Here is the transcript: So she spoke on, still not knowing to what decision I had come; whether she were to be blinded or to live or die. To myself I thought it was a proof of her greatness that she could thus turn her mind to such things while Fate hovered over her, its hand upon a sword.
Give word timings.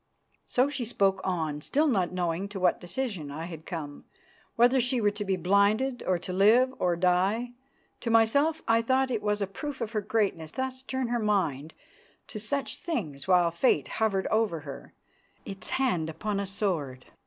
So 0.47 0.67
she 0.67 0.83
spoke 0.83 1.21
on, 1.23 1.61
still 1.61 1.85
not 1.85 2.11
knowing 2.11 2.49
to 2.49 2.59
what 2.59 2.81
decision 2.81 3.29
I 3.29 3.45
had 3.45 3.67
come; 3.67 4.05
whether 4.55 4.81
she 4.81 4.99
were 4.99 5.11
to 5.11 5.23
be 5.23 5.35
blinded 5.35 6.01
or 6.07 6.17
to 6.17 6.33
live 6.33 6.73
or 6.79 6.95
die. 6.95 7.51
To 7.99 8.09
myself 8.09 8.63
I 8.67 8.81
thought 8.81 9.11
it 9.11 9.21
was 9.21 9.43
a 9.43 9.45
proof 9.45 9.79
of 9.79 9.91
her 9.91 10.01
greatness 10.01 10.49
that 10.53 10.61
she 10.73 10.79
could 10.79 10.79
thus 10.79 10.81
turn 10.81 11.07
her 11.09 11.19
mind 11.19 11.75
to 12.29 12.39
such 12.39 12.77
things 12.77 13.27
while 13.27 13.51
Fate 13.51 13.87
hovered 13.87 14.25
over 14.31 14.61
her, 14.61 14.93
its 15.45 15.69
hand 15.69 16.09
upon 16.09 16.39
a 16.39 16.47
sword. 16.47 17.05